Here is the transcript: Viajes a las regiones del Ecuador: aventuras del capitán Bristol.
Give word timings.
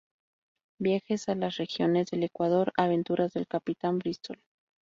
Viajes 0.79 1.29
a 1.29 1.35
las 1.35 1.57
regiones 1.57 2.07
del 2.09 2.23
Ecuador: 2.23 2.73
aventuras 2.75 3.33
del 3.33 3.45
capitán 3.45 3.99
Bristol. 3.99 4.41